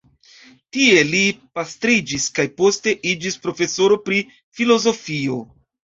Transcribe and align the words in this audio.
Tie 0.75 1.01
li 1.09 1.19
pastriĝis 1.59 2.25
kaj 2.39 2.45
poste 2.61 2.95
iĝis 3.11 3.39
profesoro 3.47 3.99
pri 4.09 4.23
filozofio. 4.61 5.39